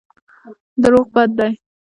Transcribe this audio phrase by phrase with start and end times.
[0.81, 1.51] دروغ بد دی.